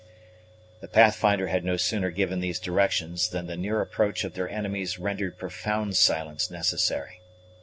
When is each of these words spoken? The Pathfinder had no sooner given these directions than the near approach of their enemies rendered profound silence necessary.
The 0.81 0.87
Pathfinder 0.87 1.45
had 1.49 1.63
no 1.63 1.77
sooner 1.77 2.09
given 2.09 2.39
these 2.39 2.59
directions 2.59 3.29
than 3.29 3.45
the 3.45 3.55
near 3.55 3.81
approach 3.81 4.23
of 4.23 4.33
their 4.33 4.49
enemies 4.49 4.97
rendered 4.97 5.37
profound 5.37 5.95
silence 5.95 6.49
necessary. 6.49 7.21